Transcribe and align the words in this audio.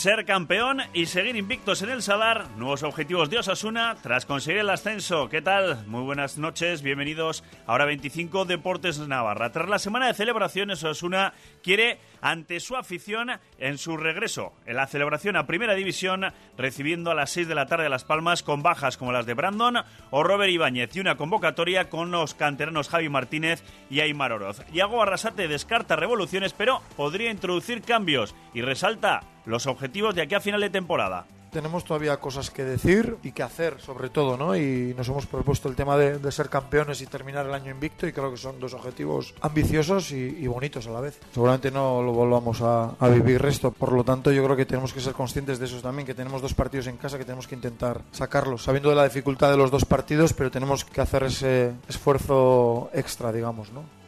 Ser 0.00 0.24
campeón 0.24 0.80
y 0.94 1.04
seguir 1.04 1.36
invictos 1.36 1.82
en 1.82 1.90
el 1.90 2.00
Sadar, 2.00 2.48
nuevos 2.56 2.82
objetivos 2.84 3.28
de 3.28 3.36
Osasuna 3.36 3.98
tras 4.02 4.24
conseguir 4.24 4.60
el 4.60 4.70
ascenso. 4.70 5.28
¿Qué 5.28 5.42
tal? 5.42 5.86
Muy 5.88 6.00
buenas 6.00 6.38
noches, 6.38 6.80
bienvenidos 6.80 7.44
a 7.66 7.74
Hora 7.74 7.84
25 7.84 8.46
Deportes 8.46 8.98
Navarra. 8.98 9.52
Tras 9.52 9.68
la 9.68 9.78
semana 9.78 10.06
de 10.06 10.14
celebraciones, 10.14 10.82
Osasuna 10.82 11.34
quiere 11.62 11.98
ante 12.22 12.60
su 12.60 12.76
afición 12.76 13.28
en 13.58 13.76
su 13.76 13.98
regreso 13.98 14.54
en 14.64 14.76
la 14.76 14.86
celebración 14.86 15.36
a 15.36 15.46
Primera 15.46 15.74
División, 15.74 16.32
recibiendo 16.56 17.10
a 17.10 17.14
las 17.14 17.28
6 17.32 17.48
de 17.48 17.54
la 17.54 17.66
tarde 17.66 17.90
Las 17.90 18.04
Palmas 18.04 18.42
con 18.42 18.62
bajas 18.62 18.96
como 18.96 19.12
las 19.12 19.26
de 19.26 19.34
Brandon 19.34 19.84
o 20.08 20.22
Robert 20.22 20.50
Ibáñez 20.50 20.96
y 20.96 21.00
una 21.00 21.18
convocatoria 21.18 21.90
con 21.90 22.10
los 22.10 22.32
canteranos 22.32 22.88
Javi 22.88 23.10
Martínez 23.10 23.62
y 23.90 24.00
Aymar 24.00 24.32
Oroz. 24.32 24.64
Yago 24.72 25.02
Arrasate 25.02 25.46
descarta 25.46 25.94
revoluciones, 25.94 26.54
pero 26.54 26.80
podría 26.96 27.30
introducir 27.30 27.82
cambios 27.82 28.34
y 28.54 28.62
resalta 28.62 29.24
los 29.46 29.66
objetivos 29.66 30.14
de 30.14 30.22
aquí 30.22 30.34
a 30.34 30.40
final 30.40 30.60
de 30.60 30.70
temporada 30.70 31.26
tenemos 31.50 31.84
todavía 31.84 32.16
cosas 32.18 32.50
que 32.50 32.64
decir 32.64 33.16
y 33.22 33.32
que 33.32 33.42
hacer, 33.42 33.80
sobre 33.80 34.08
todo, 34.08 34.36
¿no? 34.36 34.56
Y 34.56 34.94
nos 34.96 35.08
hemos 35.08 35.26
propuesto 35.26 35.68
el 35.68 35.76
tema 35.76 35.96
de, 35.96 36.30
ser 36.30 36.48
campeones 36.48 37.00
y 37.02 37.06
terminar 37.06 37.46
el 37.46 37.52
año 37.52 37.72
invicto 37.72 38.06
y 38.06 38.12
creo 38.12 38.30
que 38.30 38.36
son 38.36 38.60
dos 38.60 38.72
objetivos 38.72 39.34
ambiciosos 39.40 40.12
y, 40.12 40.46
bonitos 40.46 40.86
a 40.86 40.90
la 40.90 41.00
vez. 41.00 41.18
Seguramente 41.32 41.70
no 41.70 42.02
lo 42.02 42.12
volvamos 42.12 42.60
a, 42.62 42.94
a, 42.98 43.08
vivir 43.08 43.44
esto, 43.46 43.72
por 43.72 43.92
lo 43.92 44.04
tanto 44.04 44.30
yo 44.32 44.44
creo 44.44 44.56
que 44.56 44.66
tenemos 44.66 44.92
que 44.92 45.00
ser 45.00 45.12
conscientes 45.12 45.58
de 45.58 45.66
eso 45.66 45.80
también, 45.80 46.06
que 46.06 46.14
tenemos 46.14 46.40
dos 46.40 46.54
partidos 46.54 46.86
en 46.86 46.96
casa 46.96 47.18
que 47.18 47.24
tenemos 47.24 47.48
que 47.48 47.56
intentar 47.56 48.02
sacarlos, 48.12 48.62
sabiendo 48.62 48.90
de 48.90 48.96
la 48.96 49.04
dificultad 49.04 49.50
de 49.50 49.56
los 49.56 49.70
dos 49.70 49.84
partidos, 49.84 50.32
pero 50.32 50.50
tenemos 50.50 50.84
que 50.84 51.00
hacer 51.00 51.24
ese 51.24 51.72
esfuerzo 51.88 52.90
extra, 52.92 53.32
digamos, 53.32 53.72
¿no? 53.72 53.99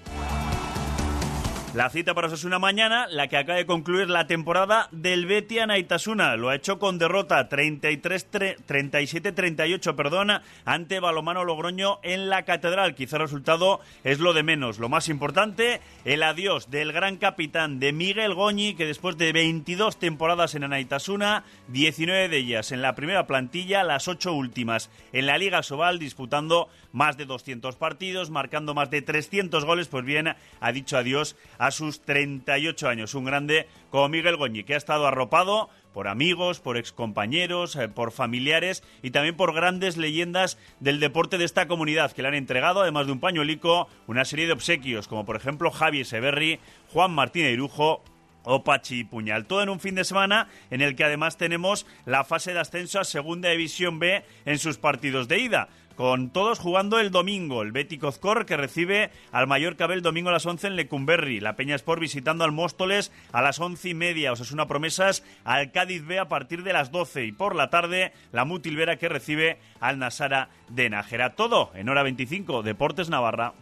La 1.75 1.89
cita 1.89 2.13
para 2.13 2.27
Osasuna 2.27 2.59
mañana, 2.59 3.07
la 3.07 3.29
que 3.29 3.39
acaba 3.39 3.57
de 3.57 3.65
concluir 3.65 4.11
la 4.11 4.27
temporada 4.27 4.91
del 4.93 5.25
Betia 5.25 5.67
Naitasuna. 5.67 6.37
Lo 6.37 6.51
ha 6.51 6.55
hecho 6.55 6.79
con 6.79 6.99
derrota 6.99 7.49
37-38 7.49 9.95
perdona, 9.95 10.43
ante 10.67 11.01
Balomano 11.01 11.45
Logroño 11.45 11.99
en 12.03 12.29
la 12.29 12.43
Catedral. 12.43 12.95
Quizá 12.95 13.17
el 13.17 13.23
resultado 13.23 13.81
es 14.05 14.19
lo 14.19 14.35
de 14.35 14.43
menos. 14.43 14.79
Lo 14.79 14.91
más 14.91 15.09
importante, 15.09 15.81
el 16.05 16.23
adiós 16.25 16.71
del 16.71 16.93
gran 16.93 17.17
capitán 17.17 17.81
de 17.81 17.95
Miguel 17.95 18.35
Goñi, 18.35 18.75
que 18.75 18.85
después 18.85 19.17
de 19.17 19.33
22 19.33 19.99
temporadas 19.99 20.55
en 20.55 20.65
Anaitasuna, 20.65 21.45
19 21.69 22.29
de 22.29 22.37
ellas 22.37 22.71
en 22.73 22.83
la 22.83 22.95
primera 22.95 23.27
plantilla, 23.27 23.83
las 23.83 24.09
8 24.09 24.35
últimas 24.35 24.91
en 25.15 25.25
la 25.25 25.39
Liga 25.39 25.63
Sobal, 25.63 25.99
disputando 25.99 26.69
más 26.93 27.17
de 27.17 27.25
200 27.25 27.77
partidos, 27.77 28.29
marcando 28.29 28.75
más 28.75 28.91
de 28.91 29.01
300 29.01 29.65
goles, 29.65 29.89
pues 29.89 30.05
bien, 30.05 30.35
ha 30.61 30.73
dicho 30.73 30.99
adiós 30.99 31.35
sus 31.71 32.01
38 32.03 32.89
años. 32.89 33.15
Un 33.15 33.25
grande 33.25 33.69
como 33.91 34.09
Miguel 34.09 34.37
Goñi, 34.37 34.65
que 34.65 34.75
ha 34.75 34.79
estado 34.79 35.07
arropado 35.07 35.71
por 35.93 36.09
amigos, 36.09 36.61
por 36.61 36.77
excompañeros, 36.77 37.77
eh, 37.77 37.89
por 37.89 38.13
familiares 38.13 38.83
y 39.03 39.11
también 39.11 39.37
por 39.37 39.55
grandes 39.55 39.97
leyendas 39.97 40.59
del 40.81 41.01
deporte 41.01 41.39
de 41.39 41.45
esta 41.45 41.69
comunidad 41.69 42.13
que 42.13 42.23
le 42.23 42.29
han 42.29 42.35
entregado, 42.35 42.81
además 42.81 43.07
de 43.07 43.13
un 43.13 43.21
pañuelico, 43.21 43.89
una 44.07 44.25
serie 44.25 44.47
de 44.47 44.55
obsequios, 44.55 45.09
como 45.09 45.25
por 45.25 45.37
ejemplo 45.37 45.71
Javi 45.71 46.05
Severri, 46.05 46.59
Juan 46.93 47.13
Martín 47.13 47.47
Irujo 47.47 48.03
o 48.45 48.65
Pachi 48.65 49.05
Puñal. 49.05 49.47
Todo 49.47 49.63
en 49.63 49.69
un 49.69 49.81
fin 49.81 49.95
de 49.95 50.05
semana 50.05 50.49
en 50.71 50.81
el 50.81 50.97
que 50.97 51.05
además 51.05 51.37
tenemos 51.37 51.87
la 52.07 52.25
fase 52.25 52.53
de 52.53 52.61
ascenso 52.61 53.01
a 53.01 53.05
Segunda 53.05 53.51
División 53.51 53.99
B 53.99 54.25
en 54.45 54.59
sus 54.59 54.79
partidos 54.79 55.29
de 55.29 55.39
ida 55.39 55.69
con 55.97 56.31
todos 56.31 56.59
jugando 56.59 56.99
el 56.99 57.11
domingo. 57.11 57.63
El 57.63 57.73
Betty 57.73 57.99
Cozcor 57.99 58.47
que 58.47 58.57
recibe 58.57 59.11
al 59.31 59.47
Mallorca 59.47 59.85
el 59.85 60.03
domingo 60.03 60.31
a 60.31 60.33
las 60.33 60.47
11 60.47 60.69
en 60.69 60.77
Lecumberri. 60.77 61.41
La 61.41 61.57
Peña 61.57 61.75
Sport 61.75 62.01
visitando 62.01 62.45
al 62.45 62.53
Móstoles 62.53 63.13
a 63.33 63.43
las 63.43 63.61
once 63.61 63.91
y 63.91 63.95
media. 63.95 64.33
O 64.33 64.37
sea, 64.37 64.45
es 64.45 64.53
una 64.53 64.67
promesas 64.67 65.23
al 65.45 65.71
Cádiz 65.73 66.05
B 66.07 66.19
a 66.19 66.29
partir 66.29 66.63
de 66.63 66.73
las 66.73 66.91
12. 66.91 67.27
Y 67.27 67.33
por 67.33 67.55
la 67.55 67.71
tarde, 67.71 68.13
la 68.33 68.45
Mutilvera 68.45 68.97
que 68.97 69.09
recibe 69.09 69.59
al 69.81 69.99
Nasara 69.99 70.49
de 70.69 70.91
Nájera. 70.91 71.35
Todo 71.35 71.71
en 71.75 71.89
hora 71.89 72.03
25, 72.03 72.63
Deportes 72.63 73.11
Navarra. 73.11 73.55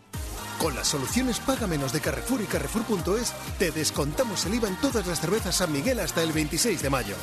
Con 0.60 0.75
las 0.75 0.88
soluciones 0.88 1.41
Paga 1.41 1.66
Menos 1.66 1.91
de 1.91 2.00
Carrefour 2.00 2.43
y 2.43 2.44
Carrefour.es 2.44 3.32
te 3.59 3.71
descontamos 3.71 4.44
el 4.44 4.56
IVA 4.56 4.69
en 4.69 4.76
todas 4.76 5.06
las 5.06 5.19
cervezas 5.19 5.56
San 5.56 5.72
Miguel 5.72 5.98
hasta 6.00 6.22
el 6.22 6.32
26 6.32 6.82
de 6.82 6.91
mayo. 6.91 7.15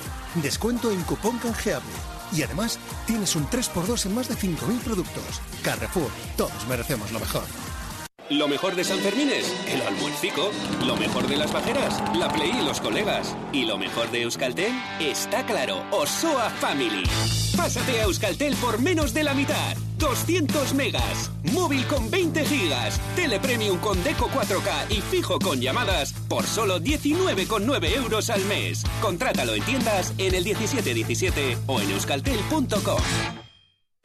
Descuento 0.41 0.89
en 0.89 1.03
cupón 1.03 1.37
canjeable. 1.37 1.93
Y 2.35 2.41
además 2.41 2.79
tienes 3.05 3.35
un 3.35 3.47
3x2 3.47 4.07
en 4.07 4.15
más 4.15 4.27
de 4.27 4.33
5.000 4.33 4.79
productos. 4.79 5.41
Carrefour, 5.61 6.09
todos 6.35 6.67
merecemos 6.67 7.11
lo 7.11 7.19
mejor. 7.19 7.43
Lo 8.31 8.47
mejor 8.47 8.75
de 8.75 8.83
San 8.83 8.97
Fermín 8.99 9.29
es 9.29 9.53
el 9.71 9.83
almuercico. 9.83 10.49
Lo 10.83 10.95
mejor 10.95 11.27
de 11.27 11.37
las 11.37 11.53
bajeras, 11.53 12.01
la 12.15 12.33
Play 12.33 12.49
y 12.59 12.65
los 12.65 12.81
colegas. 12.81 13.35
Y 13.53 13.65
lo 13.65 13.77
mejor 13.77 14.09
de 14.09 14.23
Euskaltel, 14.23 14.73
está 14.99 15.45
claro, 15.45 15.85
Osoa 15.91 16.49
Family. 16.59 17.03
Pásate 17.55 18.01
a 18.01 18.03
Euskaltel 18.05 18.55
por 18.55 18.81
menos 18.81 19.13
de 19.13 19.23
la 19.23 19.35
mitad. 19.35 19.77
200 19.97 20.73
megas, 20.73 21.31
móvil 21.53 21.85
con 21.87 22.09
20 22.09 22.45
gigas, 22.45 22.99
telepremium 23.15 23.77
con 23.79 24.03
Deco 24.03 24.29
4K 24.29 24.91
y 24.91 25.01
fijo 25.01 25.39
con 25.39 25.59
llamadas 25.59 26.13
por 26.27 26.45
solo 26.45 26.79
19,9 26.79 27.95
euros 27.95 28.29
al 28.29 28.43
mes. 28.45 28.83
Contrátalo 29.01 29.53
en 29.53 29.63
tiendas 29.63 30.13
en 30.17 30.35
el 30.35 30.43
1717 30.43 31.57
o 31.67 31.81
en 31.81 31.91
euskaltel.com. 31.91 33.01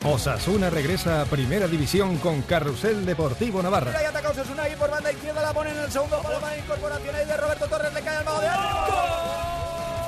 Osasuna 0.04 0.68
regresa 0.68 1.22
a 1.22 1.24
Primera 1.26 1.68
División 1.68 2.18
con 2.18 2.42
Carrusel 2.42 3.06
Deportivo 3.06 3.62
Navarra. 3.62 3.96
Ahí 3.96 4.06
ataca 4.06 4.30
Osasuna 4.30 4.68
y 4.68 4.74
por 4.74 4.90
banda 4.90 5.12
izquierda 5.12 5.42
la 5.42 5.52
pone 5.52 5.70
en 5.70 5.78
el 5.78 5.92
segundo 5.92 6.20
palo 6.20 6.40
para 6.40 6.58
incorporación 6.58 7.14
ahí 7.14 7.26
de 7.26 7.36
Roberto 7.36 7.68
Torres, 7.68 7.81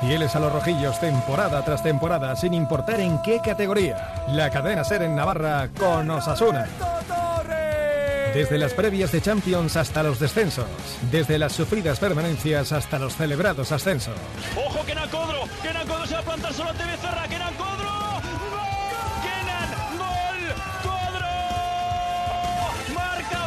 Fieles 0.07 0.35
a 0.35 0.39
los 0.39 0.53
rojillos 0.53 0.99
temporada 0.99 1.65
tras 1.65 1.81
temporada 1.81 2.35
sin 2.35 2.53
importar 2.53 2.99
en 2.99 3.19
qué 3.23 3.39
categoría. 3.43 4.25
La 4.27 4.51
cadena 4.51 4.83
ser 4.83 5.01
en 5.01 5.15
Navarra 5.15 5.67
con 5.79 6.07
Osasuna. 6.11 6.67
Desde 8.31 8.59
las 8.59 8.73
previas 8.73 9.11
de 9.11 9.21
Champions 9.21 9.75
hasta 9.77 10.03
los 10.03 10.19
descensos. 10.19 10.67
Desde 11.09 11.39
las 11.39 11.53
sufridas 11.53 11.99
permanencias 11.99 12.71
hasta 12.71 12.99
los 12.99 13.15
celebrados 13.15 13.71
ascensos. 13.71 14.13
¡Ojo, 14.55 14.85
Kenan 14.85 15.09
Codro! 15.09 15.39
¡Kenan 15.63 15.87
Codro 15.87 16.05
se 16.05 16.13
va 16.13 16.19
a 16.19 16.23
plantar 16.23 16.53
solo 16.53 16.69
ante 16.69 16.85
Becerra! 16.85 17.27
¡Kenan 17.27 17.53
Codro! 17.55 17.95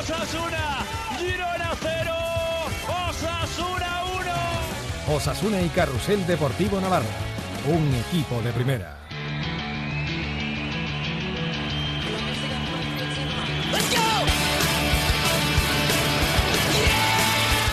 Osasuna, 0.08 0.86
Girona 1.18 1.70
0, 1.80 1.97
Osasuna 5.10 5.62
y 5.62 5.70
Carrusel 5.70 6.26
Deportivo 6.26 6.78
Navarra, 6.80 7.06
un 7.66 7.94
equipo 7.94 8.42
de 8.42 8.52
primera. 8.52 8.98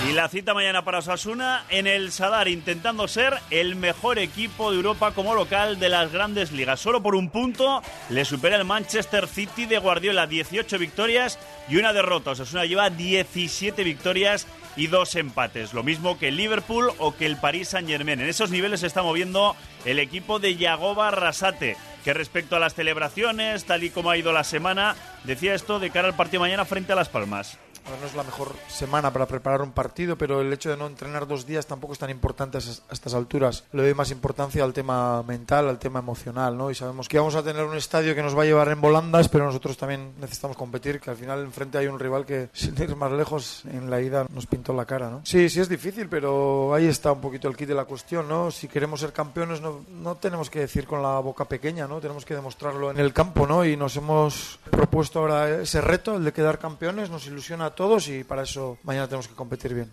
Y 0.09 0.13
la 0.13 0.29
cita 0.29 0.53
mañana 0.53 0.85
para 0.85 0.99
Osasuna 0.99 1.65
en 1.69 1.87
el 1.87 2.13
Sadar, 2.13 2.47
intentando 2.47 3.05
ser 3.09 3.33
el 3.49 3.75
mejor 3.75 4.17
equipo 4.17 4.71
de 4.71 4.77
Europa 4.77 5.11
como 5.11 5.35
local 5.35 5.77
de 5.77 5.89
las 5.89 6.13
grandes 6.13 6.53
ligas. 6.53 6.79
Solo 6.79 7.03
por 7.03 7.15
un 7.15 7.29
punto 7.29 7.81
le 8.09 8.23
supera 8.23 8.55
el 8.55 8.63
Manchester 8.63 9.27
City 9.27 9.65
de 9.65 9.79
Guardiola, 9.79 10.25
18 10.25 10.79
victorias 10.79 11.37
y 11.67 11.75
una 11.75 11.91
derrota. 11.91 12.31
Osasuna 12.31 12.63
lleva 12.63 12.89
17 12.89 13.83
victorias 13.83 14.47
y 14.75 14.87
dos 14.87 15.15
empates. 15.15 15.73
Lo 15.73 15.83
mismo 15.83 16.17
que 16.17 16.29
el 16.29 16.37
Liverpool 16.37 16.91
o 16.99 17.15
que 17.15 17.25
el 17.25 17.37
Paris 17.37 17.69
Saint 17.69 17.87
Germain. 17.87 18.19
En 18.19 18.27
esos 18.27 18.51
niveles 18.51 18.81
se 18.81 18.87
está 18.87 19.03
moviendo 19.03 19.55
el 19.85 19.99
equipo 19.99 20.39
de 20.39 20.55
Yagoba 20.55 21.11
Rasate, 21.11 21.77
que 22.03 22.13
respecto 22.13 22.55
a 22.55 22.59
las 22.59 22.75
celebraciones, 22.75 23.65
tal 23.65 23.83
y 23.83 23.89
como 23.89 24.09
ha 24.09 24.17
ido 24.17 24.31
la 24.31 24.43
semana, 24.43 24.95
decía 25.23 25.55
esto 25.55 25.79
de 25.79 25.89
cara 25.89 26.07
al 26.07 26.15
partido 26.15 26.41
mañana 26.41 26.65
frente 26.65 26.93
a 26.93 26.95
Las 26.95 27.09
Palmas 27.09 27.57
no 27.99 28.07
es 28.07 28.15
la 28.15 28.23
mejor 28.23 28.51
semana 28.67 29.11
para 29.11 29.25
preparar 29.25 29.61
un 29.61 29.71
partido, 29.71 30.17
pero 30.17 30.41
el 30.41 30.51
hecho 30.51 30.69
de 30.69 30.77
no 30.77 30.87
entrenar 30.87 31.27
dos 31.27 31.45
días 31.45 31.65
tampoco 31.65 31.93
es 31.93 31.99
tan 31.99 32.09
importante 32.09 32.57
a 32.57 32.59
estas 32.59 33.13
alturas. 33.13 33.63
Le 33.71 33.83
doy 33.83 33.93
más 33.93 34.11
importancia 34.11 34.63
al 34.63 34.73
tema 34.73 35.21
mental, 35.23 35.69
al 35.69 35.79
tema 35.79 35.99
emocional, 35.99 36.57
¿no? 36.57 36.71
Y 36.71 36.75
sabemos 36.75 37.07
que 37.07 37.19
vamos 37.19 37.35
a 37.35 37.43
tener 37.43 37.63
un 37.63 37.75
estadio 37.75 38.15
que 38.15 38.23
nos 38.23 38.37
va 38.37 38.43
a 38.43 38.45
llevar 38.45 38.69
en 38.69 38.81
volandas, 38.81 39.29
pero 39.29 39.45
nosotros 39.45 39.77
también 39.77 40.13
necesitamos 40.19 40.57
competir, 40.57 40.99
que 40.99 41.11
al 41.11 41.15
final 41.15 41.41
enfrente 41.41 41.77
hay 41.77 41.87
un 41.87 41.99
rival 41.99 42.25
que, 42.25 42.49
sin 42.53 42.81
ir 42.81 42.95
más 42.95 43.11
lejos, 43.11 43.63
en 43.65 43.89
la 43.89 44.01
ida 44.01 44.25
nos 44.33 44.47
pintó 44.47 44.73
la 44.73 44.85
cara, 44.85 45.09
¿no? 45.09 45.21
Sí, 45.23 45.49
sí 45.49 45.59
es 45.59 45.69
difícil, 45.69 46.09
pero 46.09 46.73
ahí 46.73 46.87
está 46.87 47.11
un 47.11 47.21
poquito 47.21 47.47
el 47.47 47.55
kit 47.55 47.67
de 47.67 47.75
la 47.75 47.85
cuestión, 47.85 48.27
¿no? 48.27 48.51
Si 48.51 48.67
queremos 48.67 48.99
ser 48.99 49.13
campeones 49.13 49.61
no, 49.61 49.85
no 49.89 50.15
tenemos 50.15 50.49
que 50.49 50.59
decir 50.59 50.87
con 50.87 51.01
la 51.01 51.19
boca 51.19 51.45
pequeña, 51.45 51.87
¿no? 51.87 51.99
Tenemos 51.99 52.25
que 52.25 52.33
demostrarlo 52.33 52.91
en 52.91 52.99
el 52.99 53.13
campo, 53.13 53.45
¿no? 53.45 53.65
Y 53.65 53.77
nos 53.77 53.95
hemos 53.97 54.59
propuesto 54.69 55.19
ahora 55.19 55.61
ese 55.61 55.81
reto, 55.81 56.15
el 56.15 56.23
de 56.23 56.33
quedar 56.33 56.59
campeones, 56.59 57.09
nos 57.09 57.27
ilusiona 57.27 57.74
todos 57.75 58.07
y 58.07 58.23
para 58.23 58.43
eso 58.43 58.77
mañana 58.83 59.07
tenemos 59.07 59.27
que 59.27 59.35
competir 59.35 59.73
bien. 59.73 59.91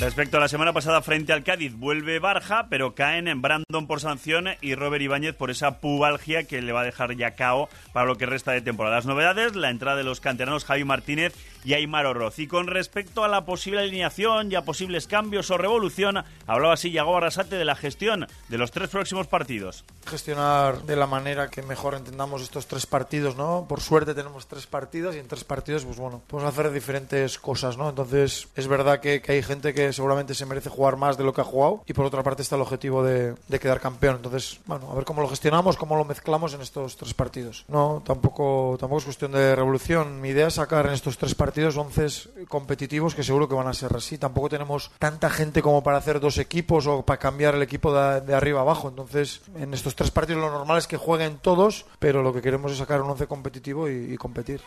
Respecto 0.00 0.38
a 0.38 0.40
la 0.40 0.48
semana 0.48 0.72
pasada 0.72 1.02
frente 1.02 1.34
al 1.34 1.44
Cádiz, 1.44 1.74
vuelve 1.74 2.20
Barja, 2.20 2.68
pero 2.70 2.94
caen 2.94 3.28
en 3.28 3.42
Brandon 3.42 3.86
por 3.86 4.00
sanción 4.00 4.46
y 4.62 4.74
Robert 4.74 5.02
Ibáñez 5.02 5.34
por 5.34 5.50
esa 5.50 5.78
pubalgia 5.80 6.44
que 6.44 6.62
le 6.62 6.72
va 6.72 6.80
a 6.80 6.84
dejar 6.84 7.14
ya 7.16 7.32
cao 7.32 7.68
para 7.92 8.06
lo 8.06 8.16
que 8.16 8.24
resta 8.24 8.52
de 8.52 8.62
temporada. 8.62 8.96
Las 8.96 9.04
novedades, 9.04 9.56
la 9.56 9.68
entrada 9.68 9.98
de 9.98 10.04
los 10.04 10.20
canteranos 10.20 10.64
Javi 10.64 10.84
Martínez 10.84 11.34
y 11.64 11.74
Aymar 11.74 12.06
Oroz. 12.06 12.38
Y 12.38 12.46
con 12.46 12.66
respecto 12.66 13.24
a 13.24 13.28
la 13.28 13.44
posible 13.44 13.80
alineación 13.80 14.50
y 14.50 14.54
a 14.54 14.62
posibles 14.62 15.06
cambios 15.06 15.50
o 15.50 15.58
revolución, 15.58 16.24
hablaba 16.46 16.74
así 16.74 16.90
Yago 16.90 17.16
Arrasate 17.16 17.56
de 17.56 17.64
la 17.64 17.76
gestión 17.76 18.26
de 18.48 18.58
los 18.58 18.70
tres 18.70 18.88
próximos 18.88 19.26
partidos. 19.26 19.84
Gestionar 20.06 20.82
de 20.82 20.96
la 20.96 21.06
manera 21.06 21.48
que 21.50 21.62
mejor 21.62 21.94
entendamos 21.94 22.42
estos 22.42 22.66
tres 22.66 22.86
partidos, 22.86 23.36
¿no? 23.36 23.66
Por 23.68 23.80
suerte 23.80 24.14
tenemos 24.14 24.46
tres 24.46 24.66
partidos 24.66 25.14
y 25.14 25.18
en 25.18 25.28
tres 25.28 25.44
partidos, 25.44 25.84
pues 25.84 25.98
bueno, 25.98 26.22
podemos 26.26 26.52
hacer 26.52 26.72
diferentes 26.72 27.38
cosas, 27.38 27.76
¿no? 27.76 27.90
Entonces, 27.90 28.48
es 28.56 28.66
verdad 28.66 29.00
que, 29.00 29.20
que 29.20 29.32
hay 29.32 29.42
gente 29.42 29.74
que 29.74 29.92
seguramente 29.92 30.34
se 30.34 30.46
merece 30.46 30.70
jugar 30.70 30.96
más 30.96 31.18
de 31.18 31.24
lo 31.24 31.34
que 31.34 31.42
ha 31.42 31.44
jugado 31.44 31.82
y 31.86 31.92
por 31.92 32.06
otra 32.06 32.22
parte 32.22 32.42
está 32.42 32.56
el 32.56 32.62
objetivo 32.62 33.02
de, 33.04 33.34
de 33.48 33.58
quedar 33.60 33.80
campeón. 33.80 34.16
Entonces, 34.16 34.60
bueno, 34.66 34.90
a 34.90 34.94
ver 34.94 35.04
cómo 35.04 35.20
lo 35.20 35.28
gestionamos, 35.28 35.76
cómo 35.76 35.96
lo 35.96 36.04
mezclamos 36.04 36.54
en 36.54 36.62
estos 36.62 36.96
tres 36.96 37.14
partidos. 37.14 37.64
No, 37.68 38.02
tampoco, 38.04 38.76
tampoco 38.80 38.98
es 39.00 39.04
cuestión 39.04 39.32
de 39.32 39.54
revolución. 39.54 40.20
Mi 40.20 40.30
idea 40.30 40.46
es 40.46 40.54
sacar 40.54 40.86
en 40.86 40.92
estos 40.92 41.18
tres 41.18 41.34
partidos 41.34 41.49
once 41.76 42.28
competitivos 42.48 43.14
que 43.14 43.22
seguro 43.22 43.48
que 43.48 43.54
van 43.54 43.68
a 43.68 43.74
ser 43.74 43.94
así. 43.94 44.18
Tampoco 44.18 44.48
tenemos 44.48 44.90
tanta 44.98 45.30
gente 45.30 45.62
como 45.62 45.82
para 45.82 45.98
hacer 45.98 46.20
dos 46.20 46.38
equipos 46.38 46.86
o 46.86 47.02
para 47.02 47.18
cambiar 47.18 47.54
el 47.54 47.62
equipo 47.62 47.92
de, 47.92 48.20
de 48.20 48.34
arriba 48.34 48.60
abajo. 48.60 48.88
Entonces, 48.88 49.42
en 49.56 49.74
estos 49.74 49.94
tres 49.94 50.10
partidos 50.10 50.42
lo 50.42 50.50
normal 50.50 50.78
es 50.78 50.86
que 50.86 50.96
jueguen 50.96 51.38
todos, 51.38 51.86
pero 51.98 52.22
lo 52.22 52.32
que 52.32 52.42
queremos 52.42 52.72
es 52.72 52.78
sacar 52.78 53.02
un 53.02 53.10
once 53.10 53.26
competitivo 53.26 53.88
y, 53.88 54.14
y 54.14 54.16
competir. 54.16 54.60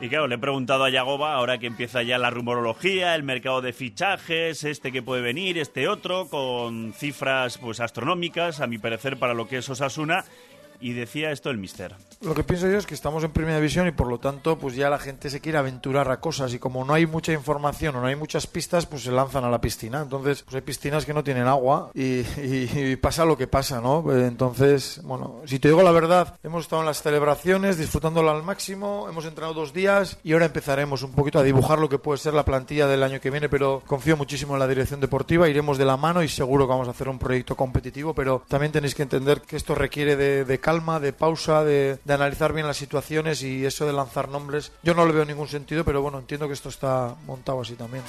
Y 0.00 0.08
claro, 0.08 0.26
le 0.26 0.34
he 0.34 0.38
preguntado 0.38 0.84
a 0.84 0.90
Yagoba, 0.90 1.34
ahora 1.34 1.58
que 1.58 1.66
empieza 1.66 2.02
ya 2.02 2.18
la 2.18 2.28
rumorología, 2.30 3.14
el 3.14 3.22
mercado 3.22 3.62
de 3.62 3.72
fichajes, 3.72 4.62
este 4.64 4.92
que 4.92 5.02
puede 5.02 5.22
venir, 5.22 5.58
este 5.58 5.88
otro, 5.88 6.28
con 6.28 6.92
cifras 6.92 7.56
pues 7.58 7.80
astronómicas, 7.80 8.60
a 8.60 8.66
mi 8.66 8.76
parecer, 8.76 9.18
para 9.18 9.32
lo 9.32 9.48
que 9.48 9.58
es 9.58 9.68
Osasuna. 9.70 10.24
Y 10.80 10.92
decía 10.92 11.30
esto 11.30 11.50
el 11.50 11.58
mister. 11.58 11.94
Lo 12.22 12.34
que 12.34 12.44
pienso 12.44 12.66
yo 12.68 12.78
es 12.78 12.86
que 12.86 12.94
estamos 12.94 13.22
en 13.24 13.30
primera 13.30 13.56
división 13.56 13.86
y 13.86 13.92
por 13.92 14.06
lo 14.08 14.18
tanto 14.18 14.56
pues 14.58 14.74
ya 14.74 14.88
la 14.88 14.98
gente 14.98 15.28
se 15.28 15.40
quiere 15.40 15.58
aventurar 15.58 16.10
a 16.10 16.18
cosas 16.18 16.52
y 16.54 16.58
como 16.58 16.84
no 16.84 16.94
hay 16.94 17.06
mucha 17.06 17.32
información 17.32 17.94
o 17.96 18.00
no 18.00 18.06
hay 18.06 18.16
muchas 18.16 18.46
pistas 18.46 18.86
pues 18.86 19.02
se 19.02 19.12
lanzan 19.12 19.44
a 19.44 19.50
la 19.50 19.60
piscina. 19.60 20.00
Entonces 20.00 20.42
pues 20.42 20.54
hay 20.54 20.62
piscinas 20.62 21.04
que 21.04 21.12
no 21.14 21.22
tienen 21.22 21.46
agua 21.46 21.90
y, 21.94 22.20
y- 22.40 22.70
y 22.74 22.96
pasa 22.96 23.24
lo 23.24 23.36
que 23.36 23.46
pasa, 23.46 23.80
¿no? 23.80 24.04
Eh, 24.12 24.26
Entonces, 24.26 25.00
bueno, 25.04 25.42
si 25.44 25.58
te 25.58 25.68
digo 25.68 25.82
la 25.82 25.90
verdad, 25.92 26.38
hemos 26.42 26.62
estado 26.64 26.82
en 26.82 26.86
las 26.86 27.02
celebraciones 27.02 27.76
disfrutándolo 27.78 28.30
al 28.30 28.42
máximo, 28.42 29.06
hemos 29.10 29.24
entrenado 29.26 29.54
dos 29.54 29.72
días 29.72 30.18
y 30.24 30.32
ahora 30.32 30.46
empezaremos 30.46 31.02
un 31.02 31.12
poquito 31.12 31.38
a 31.38 31.42
dibujar 31.42 31.78
lo 31.78 31.88
que 31.88 31.98
puede 31.98 32.18
ser 32.18 32.32
la 32.34 32.44
plantilla 32.44 32.86
del 32.86 33.02
año 33.02 33.20
que 33.20 33.30
viene, 33.30 33.48
pero 33.48 33.82
confío 33.86 34.16
muchísimo 34.16 34.54
en 34.54 34.60
la 34.60 34.68
dirección 34.68 35.00
deportiva, 35.00 35.48
iremos 35.48 35.76
de 35.78 35.84
la 35.84 35.96
mano 35.96 36.22
y 36.22 36.28
seguro 36.28 36.66
que 36.66 36.70
vamos 36.70 36.88
a 36.88 36.92
hacer 36.92 37.08
un 37.08 37.18
proyecto 37.18 37.56
competitivo, 37.56 38.14
pero 38.14 38.42
también 38.48 38.72
tenéis 38.72 38.94
que 38.94 39.02
entender 39.02 39.42
que 39.42 39.56
esto 39.56 39.74
requiere 39.74 40.16
de, 40.16 40.44
de 40.44 40.60
calma, 40.66 40.98
de 40.98 41.12
pausa, 41.12 41.62
de, 41.62 42.00
de 42.04 42.12
analizar 42.12 42.52
bien 42.52 42.66
las 42.66 42.76
situaciones 42.76 43.40
y 43.44 43.64
eso 43.64 43.86
de 43.86 43.92
lanzar 43.92 44.28
nombres, 44.28 44.72
yo 44.82 44.94
no 44.94 45.06
le 45.06 45.12
veo 45.12 45.24
ningún 45.24 45.46
sentido, 45.46 45.84
pero 45.84 46.02
bueno, 46.02 46.18
entiendo 46.18 46.48
que 46.48 46.54
esto 46.54 46.70
está 46.70 47.14
montado 47.24 47.60
así 47.60 47.74
también. 47.74 48.02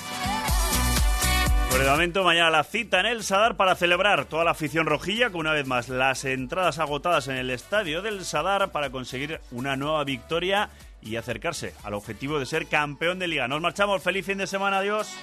Por 1.69 1.79
el 1.79 1.87
momento, 1.87 2.23
mañana 2.23 2.49
la 2.49 2.63
cita 2.63 2.99
en 2.99 3.05
el 3.05 3.23
Sadar 3.23 3.57
para 3.57 3.75
celebrar 3.75 4.25
toda 4.25 4.43
la 4.43 4.51
afición 4.51 4.87
rojilla, 4.87 5.29
con 5.29 5.41
una 5.41 5.53
vez 5.53 5.67
más 5.67 5.87
las 5.87 6.25
entradas 6.25 6.79
agotadas 6.79 7.27
en 7.27 7.35
el 7.35 7.51
estadio 7.51 8.01
del 8.01 8.25
Sadar 8.25 8.71
para 8.71 8.89
conseguir 8.89 9.39
una 9.51 9.75
nueva 9.75 10.03
victoria 10.03 10.71
y 11.03 11.17
acercarse 11.17 11.75
al 11.83 11.93
objetivo 11.93 12.39
de 12.39 12.47
ser 12.47 12.65
campeón 12.65 13.19
de 13.19 13.27
liga. 13.27 13.47
Nos 13.47 13.61
marchamos, 13.61 14.01
feliz 14.01 14.25
fin 14.25 14.39
de 14.39 14.47
semana, 14.47 14.79
adiós. 14.79 15.15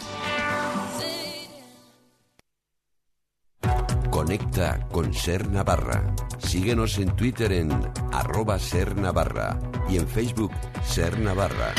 Conecta 4.35 4.89
con 4.91 5.15
Ser 5.15 5.49
Navarra. 5.49 6.13
Síguenos 6.39 6.99
en 6.99 7.15
Twitter 7.15 7.53
en 7.53 7.71
arroba 8.13 8.59
Ser 8.59 8.97
Navarra 8.97 9.61
y 9.89 9.97
en 9.97 10.09
Facebook 10.09 10.51
Ser 10.85 11.21
Navarra. 11.21 11.73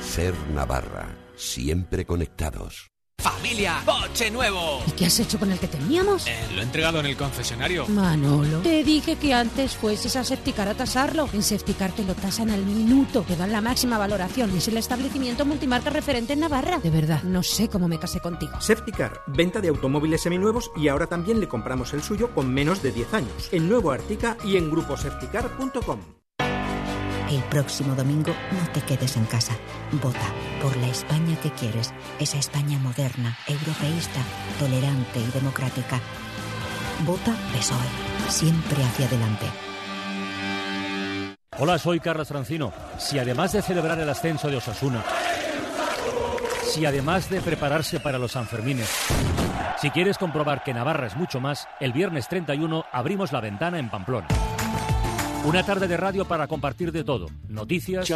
Ser 0.00 0.32
Navarra, 0.54 1.14
siempre 1.36 2.06
conectados. 2.06 2.92
Familia, 3.36 3.82
coche 3.84 4.30
nuevo. 4.30 4.82
¿Y 4.86 4.90
qué 4.92 5.06
has 5.06 5.18
hecho 5.18 5.38
con 5.38 5.50
el 5.50 5.58
que 5.58 5.66
teníamos? 5.66 6.26
Eh, 6.26 6.36
lo 6.54 6.60
he 6.60 6.64
entregado 6.64 7.00
en 7.00 7.06
el 7.06 7.16
concesionario. 7.16 7.86
Manolo, 7.88 8.60
te 8.60 8.84
dije 8.84 9.16
que 9.16 9.32
antes 9.32 9.76
fueses 9.76 10.16
a 10.16 10.24
Septicar 10.24 10.68
a 10.68 10.74
tasarlo. 10.74 11.28
En 11.32 11.42
Septicar 11.42 11.92
te 11.92 12.04
lo 12.04 12.14
tasan 12.14 12.50
al 12.50 12.64
minuto, 12.64 13.22
te 13.22 13.36
dan 13.36 13.50
la 13.50 13.60
máxima 13.60 13.98
valoración 13.98 14.54
y 14.54 14.58
es 14.58 14.68
el 14.68 14.76
establecimiento 14.76 15.44
multimarca 15.44 15.90
referente 15.90 16.34
en 16.34 16.40
Navarra. 16.40 16.78
De 16.78 16.90
verdad, 16.90 17.22
no 17.22 17.42
sé 17.42 17.68
cómo 17.68 17.88
me 17.88 17.98
casé 17.98 18.20
contigo. 18.20 18.60
Septicar, 18.60 19.22
venta 19.26 19.60
de 19.60 19.68
automóviles 19.68 20.22
seminuevos 20.22 20.70
y 20.76 20.88
ahora 20.88 21.06
también 21.06 21.40
le 21.40 21.48
compramos 21.48 21.94
el 21.94 22.02
suyo 22.02 22.34
con 22.34 22.52
menos 22.52 22.82
de 22.82 22.92
10 22.92 23.14
años. 23.14 23.48
En 23.50 23.68
Nuevo 23.68 23.92
Artica 23.92 24.36
y 24.44 24.56
en 24.56 24.70
gruposepticar.com. 24.70 26.00
El 27.30 27.42
próximo 27.44 27.94
domingo 27.94 28.34
no 28.52 28.72
te 28.72 28.82
quedes 28.82 29.16
en 29.16 29.24
casa. 29.24 29.56
Vota 30.02 30.51
por 30.62 30.76
la 30.76 30.86
España 30.86 31.36
que 31.42 31.50
quieres. 31.50 31.92
Esa 32.20 32.38
España 32.38 32.78
moderna, 32.78 33.36
europeísta, 33.48 34.20
tolerante 34.60 35.18
y 35.18 35.30
democrática. 35.32 36.00
Vota 37.04 37.34
PSOE. 37.52 38.30
Siempre 38.30 38.82
hacia 38.82 39.06
adelante. 39.06 39.46
Hola, 41.58 41.78
soy 41.78 42.00
Carlos 42.00 42.28
Francino. 42.28 42.72
Si 42.96 43.18
además 43.18 43.52
de 43.52 43.62
celebrar 43.62 43.98
el 43.98 44.08
ascenso 44.08 44.48
de 44.48 44.56
Osasuna, 44.56 45.04
si 46.64 46.86
además 46.86 47.28
de 47.28 47.40
prepararse 47.40 48.00
para 48.00 48.18
los 48.18 48.32
Sanfermines, 48.32 48.88
si 49.80 49.90
quieres 49.90 50.16
comprobar 50.16 50.62
que 50.62 50.72
Navarra 50.72 51.08
es 51.08 51.16
mucho 51.16 51.40
más, 51.40 51.68
el 51.80 51.92
viernes 51.92 52.28
31 52.28 52.84
abrimos 52.92 53.32
la 53.32 53.40
ventana 53.40 53.78
en 53.78 53.90
Pamplona. 53.90 54.28
Una 55.44 55.64
tarde 55.64 55.88
de 55.88 55.96
radio 55.96 56.24
para 56.24 56.46
compartir 56.46 56.92
de 56.92 57.02
todo. 57.02 57.26
Noticias, 57.48 58.08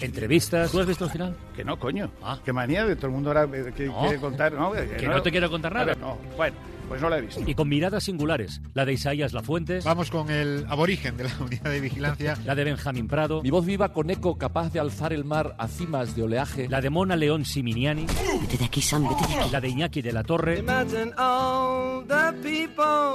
entrevistas. 0.00 0.70
¿Tú 0.70 0.80
has 0.80 0.86
visto 0.86 1.04
el 1.04 1.10
final? 1.10 1.36
Que 1.54 1.64
no, 1.64 1.78
coño. 1.78 2.10
Qué 2.44 2.52
manía 2.52 2.86
de 2.86 2.96
todo 2.96 3.08
el 3.08 3.12
mundo 3.12 3.28
ahora 3.30 3.44
eh, 3.44 3.72
que 3.76 3.86
No. 3.86 4.00
quiere 4.00 4.18
contar. 4.18 4.52
No, 4.54 4.72
Que 4.72 5.06
no 5.06 5.20
te 5.22 5.30
quiero 5.30 5.50
contar 5.50 5.72
nada. 5.74 5.84
Ver, 5.86 5.98
no. 5.98 6.16
Bueno, 6.36 6.56
pues 6.92 7.00
no 7.00 7.08
la 7.08 7.16
he 7.16 7.22
visto. 7.22 7.40
Y 7.46 7.54
con 7.54 7.70
miradas 7.70 8.04
singulares. 8.04 8.60
La 8.74 8.84
de 8.84 8.92
Isaías 8.92 9.32
Lafuentes. 9.32 9.82
Vamos 9.82 10.10
con 10.10 10.30
el 10.30 10.66
aborigen 10.68 11.16
de 11.16 11.24
la 11.24 11.30
unidad 11.40 11.70
de 11.70 11.80
vigilancia. 11.80 12.36
La 12.44 12.54
de 12.54 12.64
Benjamín 12.64 13.08
Prado. 13.08 13.42
Mi 13.42 13.48
voz 13.48 13.64
viva 13.64 13.94
con 13.94 14.10
eco 14.10 14.36
capaz 14.36 14.74
de 14.74 14.78
alzar 14.78 15.14
el 15.14 15.24
mar 15.24 15.54
a 15.56 15.68
cimas 15.68 16.14
de 16.14 16.24
oleaje. 16.24 16.68
La 16.68 16.82
de 16.82 16.90
Mona 16.90 17.16
León 17.16 17.46
Siminiani. 17.46 18.04
Vete 18.42 18.58
de 18.58 18.64
aquí, 18.66 18.82
Sam, 18.82 19.08
vete 19.08 19.26
de 19.26 19.40
aquí. 19.40 19.50
La 19.50 19.60
de 19.62 19.68
Iñaki 19.70 20.02
de 20.02 20.12
la 20.12 20.22
Torre. 20.22 20.62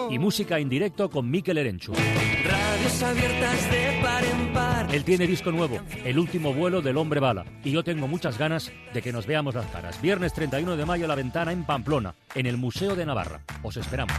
Y 0.10 0.18
música 0.18 0.58
en 0.58 0.70
directo 0.70 1.08
con 1.12 1.30
Mikel 1.30 1.60
Erenchu. 1.60 1.94
Radios 1.94 3.04
abiertas 3.04 3.72
de 3.72 4.00
par 4.02 4.26
en 4.26 4.54
par. 4.54 4.67
Él 4.92 5.04
tiene 5.04 5.28
disco 5.28 5.52
nuevo, 5.52 5.80
El 6.06 6.18
último 6.18 6.54
vuelo 6.54 6.82
del 6.82 6.98
hombre 6.98 7.20
bala. 7.20 7.46
Y 7.64 7.72
yo 7.72 7.84
tengo 7.84 8.08
muchas 8.08 8.38
ganas 8.38 8.72
de 8.94 9.02
que 9.02 9.12
nos 9.12 9.28
veamos 9.28 9.54
las 9.54 9.66
caras. 9.68 10.02
Viernes 10.02 10.34
31 10.34 10.78
de 10.78 10.86
mayo, 10.86 11.08
La 11.08 11.16
Ventana 11.16 11.52
en 11.52 11.66
Pamplona, 11.66 12.16
en 12.36 12.46
el 12.46 12.58
Museo 12.58 12.96
de 12.96 13.06
Navarra. 13.06 13.42
Os 13.64 13.76
esperamos. 13.76 14.16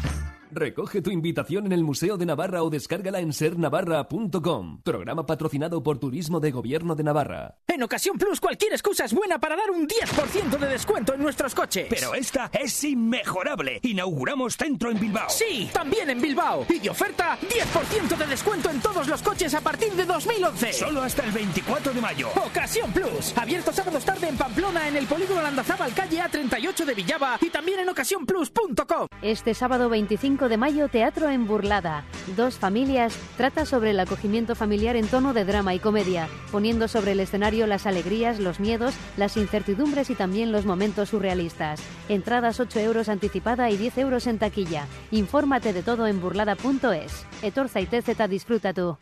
Recoge 0.50 1.02
tu 1.02 1.10
invitación 1.10 1.66
en 1.66 1.72
el 1.72 1.84
Museo 1.84 2.16
de 2.16 2.26
Navarra 2.26 2.62
o 2.62 2.70
descárgala 2.70 3.20
en 3.20 3.32
sernavarra.com. 3.32 4.80
Programa 4.82 5.26
patrocinado 5.26 5.82
por 5.82 5.98
Turismo 5.98 6.40
de 6.40 6.50
Gobierno 6.50 6.94
de 6.94 7.04
Navarra. 7.04 7.58
En 7.66 7.82
Ocasión 7.82 8.16
Plus, 8.16 8.40
cualquier 8.40 8.72
excusa 8.72 9.04
es 9.04 9.12
buena 9.12 9.38
para 9.38 9.56
dar 9.56 9.70
un 9.70 9.86
10% 9.86 10.58
de 10.58 10.68
descuento 10.68 11.14
en 11.14 11.22
nuestros 11.22 11.54
coches. 11.54 11.86
Pero 11.90 12.14
esta 12.14 12.50
es 12.52 12.82
inmejorable. 12.84 13.80
Inauguramos 13.82 14.56
centro 14.56 14.90
en 14.90 14.98
Bilbao. 14.98 15.28
Sí, 15.28 15.68
también 15.72 16.10
en 16.10 16.20
Bilbao. 16.20 16.66
Y 16.68 16.78
de 16.78 16.90
oferta, 16.90 17.38
10% 17.40 18.16
de 18.16 18.26
descuento 18.26 18.70
en 18.70 18.80
todos 18.80 19.06
los 19.06 19.22
coches 19.22 19.54
a 19.54 19.60
partir 19.60 19.92
de 19.92 20.06
2011. 20.06 20.72
Solo 20.72 21.02
hasta 21.02 21.24
el 21.24 21.32
24 21.32 21.92
de 21.92 22.00
mayo. 22.00 22.28
Ocasión 22.46 22.90
Plus. 22.92 23.36
Abierto 23.36 23.72
sábados 23.72 24.04
tarde 24.04 24.28
en 24.28 24.36
Pamplona, 24.36 24.88
en 24.88 24.96
el 24.96 25.06
polígono 25.06 25.42
Landazábal, 25.42 25.92
calle 25.94 26.20
A38 26.20 26.84
de 26.84 26.94
Villaba 26.94 27.38
y 27.40 27.50
también 27.50 27.80
en 27.80 27.88
ocasiónplus.com. 27.88 29.06
Este 29.22 29.54
sábado 29.54 29.88
25 29.88 30.37
de 30.46 30.56
mayo, 30.56 30.88
teatro 30.88 31.28
en 31.30 31.48
Burlada. 31.48 32.04
Dos 32.36 32.58
familias 32.58 33.18
trata 33.36 33.66
sobre 33.66 33.90
el 33.90 33.98
acogimiento 33.98 34.54
familiar 34.54 34.94
en 34.94 35.08
tono 35.08 35.34
de 35.34 35.44
drama 35.44 35.74
y 35.74 35.80
comedia, 35.80 36.28
poniendo 36.52 36.86
sobre 36.86 37.12
el 37.12 37.20
escenario 37.20 37.66
las 37.66 37.86
alegrías, 37.86 38.38
los 38.38 38.60
miedos, 38.60 38.94
las 39.16 39.36
incertidumbres 39.36 40.10
y 40.10 40.14
también 40.14 40.52
los 40.52 40.64
momentos 40.64 41.08
surrealistas. 41.08 41.80
Entradas 42.08 42.60
8 42.60 42.78
euros 42.78 43.08
anticipada 43.08 43.68
y 43.70 43.76
10 43.76 43.98
euros 43.98 44.26
en 44.28 44.38
taquilla. 44.38 44.86
Infórmate 45.10 45.72
de 45.72 45.82
todo 45.82 46.06
en 46.06 46.20
burlada.es. 46.20 47.26
Etorza 47.42 47.80
y 47.80 47.86
TZ 47.86 48.28
disfruta 48.28 48.72
tú. 48.72 48.96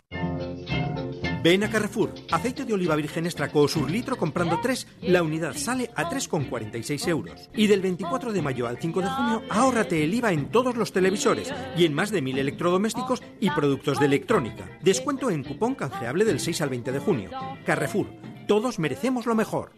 Ven 1.47 1.62
a 1.62 1.71
Carrefour. 1.71 2.12
Aceite 2.33 2.65
de 2.65 2.75
oliva 2.75 2.97
virgen 2.97 3.25
extra 3.25 3.49
sur 3.69 3.88
litro 3.88 4.17
comprando 4.17 4.59
3, 4.61 4.85
la 5.03 5.23
unidad 5.23 5.55
sale 5.55 5.93
a 5.95 6.11
3,46 6.11 7.07
euros. 7.07 7.49
Y 7.55 7.69
del 7.69 7.83
24 7.83 8.33
de 8.33 8.43
mayo 8.43 8.67
al 8.67 8.79
5 8.79 9.00
de 9.00 9.07
junio, 9.07 9.43
ahórrate 9.49 10.03
el 10.03 10.12
IVA 10.12 10.33
en 10.33 10.50
todos 10.50 10.75
los 10.75 10.91
televisores 10.91 11.55
y 11.76 11.85
en 11.85 11.95
más 11.95 12.11
de 12.11 12.21
1.000 12.21 12.38
electrodomésticos 12.38 13.23
y 13.38 13.50
productos 13.50 14.00
de 14.00 14.07
electrónica. 14.07 14.69
Descuento 14.83 15.31
en 15.31 15.45
cupón 15.45 15.76
canjeable 15.76 16.25
del 16.25 16.41
6 16.41 16.62
al 16.62 16.71
20 16.71 16.91
de 16.91 16.99
junio. 16.99 17.31
Carrefour. 17.65 18.09
Todos 18.49 18.81
merecemos 18.81 19.25
lo 19.26 19.37
mejor. 19.37 19.71